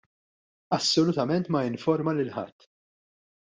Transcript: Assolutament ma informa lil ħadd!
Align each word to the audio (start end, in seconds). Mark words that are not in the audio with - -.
Assolutament 0.77 1.47
ma 1.57 1.63
informa 1.69 2.17
lil 2.23 2.35
ħadd! 2.41 2.69